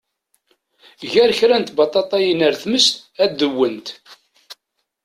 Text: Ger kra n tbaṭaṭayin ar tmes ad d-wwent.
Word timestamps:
Ger 1.11 1.31
kra 1.39 1.57
n 1.57 1.63
tbaṭaṭayin 1.63 2.45
ar 2.47 2.53
tmes 2.61 2.87
ad 3.23 3.31
d-wwent. 3.39 3.87